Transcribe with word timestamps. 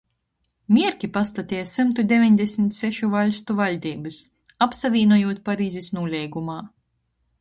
Mierki 0.75 1.09
pastateja 1.17 1.65
symtu 1.71 2.05
deveņdesmit 2.13 2.77
sešu 2.79 3.11
vaļstu 3.17 3.57
vaļdeibys, 3.61 4.17
apsavīnojūt 4.67 5.43
Parizis 5.51 5.93
nūleigumā. 5.99 6.57